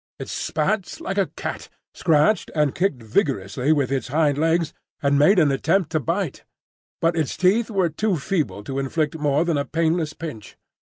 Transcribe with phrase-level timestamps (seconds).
[0.17, 5.37] It spat like a cat, scratched and kicked vigorously with its hind legs, and made
[5.37, 6.43] an attempt to bite;
[7.01, 10.57] but its teeth were too feeble to inflict more than a painless pinch.